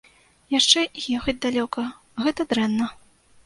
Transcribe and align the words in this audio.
Яшчэ 0.59 0.83
і 0.85 1.03
ехаць 1.19 1.37
далёка, 1.45 1.87
гэта 2.25 2.51
дрэнна. 2.55 2.93